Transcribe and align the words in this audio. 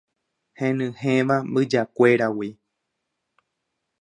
henyhẽva 0.59 1.35
mbyjakuéragui 1.51 2.49